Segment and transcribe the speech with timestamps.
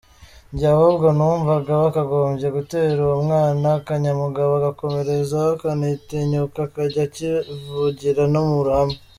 [0.53, 8.97] njye ahubwo numvaga bakagombye gutera uwo mwana akanyabugabo agakomerezaho akanatinyuka akajya akivugira no muruhame.